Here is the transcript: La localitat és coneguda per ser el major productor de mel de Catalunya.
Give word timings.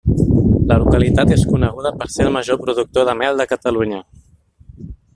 La 0.71 0.77
localitat 0.83 1.33
és 1.35 1.43
coneguda 1.51 1.93
per 2.01 2.09
ser 2.15 2.27
el 2.27 2.33
major 2.39 2.61
productor 2.65 3.09
de 3.11 3.17
mel 3.23 3.43
de 3.45 3.51
Catalunya. 3.55 4.05